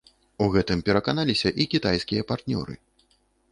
У 0.45 0.45
гэтым 0.55 0.81
пераканаліся 0.87 1.53
і 1.63 1.69
кітайскія 1.75 2.27
партнёры. 2.35 2.73